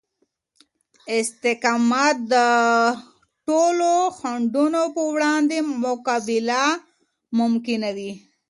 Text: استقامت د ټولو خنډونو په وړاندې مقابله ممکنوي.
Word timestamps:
استقامت 1.17 2.15
د 2.33 2.35
ټولو 3.47 3.91
خنډونو 4.17 4.81
په 4.95 5.01
وړاندې 5.13 5.57
مقابله 5.83 6.63
ممکنوي. 7.39 8.11